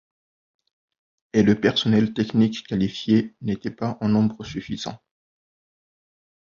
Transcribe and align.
Et 1.33 1.43
le 1.43 1.61
personnel 1.61 2.15
technique 2.15 2.65
qualifié 2.65 3.35
n'était 3.41 3.69
pas 3.69 3.99
en 4.01 4.09
nombre 4.09 4.43
suffisant. 4.43 4.97